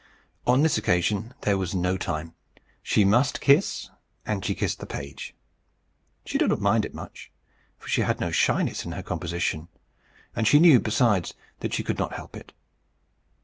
[0.47, 2.33] On this occasion there was no time.
[2.81, 3.91] She must kiss
[4.25, 5.35] and she kissed the page.
[6.25, 7.31] She did not mind it much;
[7.77, 9.67] for she had no shyness in her composition;
[10.35, 12.51] and she knew, besides, that she could not help it.